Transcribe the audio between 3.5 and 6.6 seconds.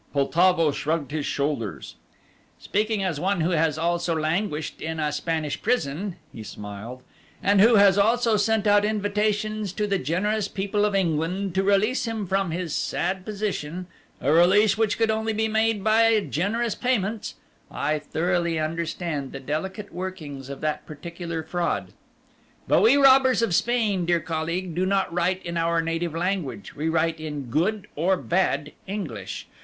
has also languished in a Spanish prison," he